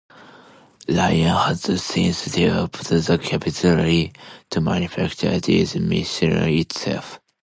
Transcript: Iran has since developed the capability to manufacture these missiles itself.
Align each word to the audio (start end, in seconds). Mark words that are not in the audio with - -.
Iran 0.87 1.11
has 1.49 1.61
since 1.83 2.25
developed 2.25 2.85
the 2.85 3.19
capability 3.21 4.11
to 4.49 4.59
manufacture 4.59 5.39
these 5.39 5.75
missiles 5.75 6.47
itself. 6.47 7.19